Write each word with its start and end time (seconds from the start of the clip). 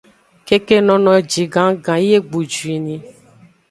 Keke 0.47 0.77
nono 0.87 1.09
eji 1.19 1.43
gannggan 1.53 1.99
yi 2.05 2.11
egbu 2.19 2.39
juinni. 2.53 2.95